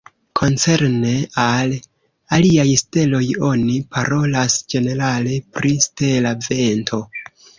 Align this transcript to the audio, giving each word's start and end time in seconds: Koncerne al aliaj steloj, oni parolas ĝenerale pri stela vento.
Koncerne 0.39 1.11
al 1.41 1.73
aliaj 2.37 2.65
steloj, 2.83 3.21
oni 3.51 3.75
parolas 3.97 4.57
ĝenerale 4.75 5.37
pri 5.59 5.75
stela 5.89 6.35
vento. 6.49 7.03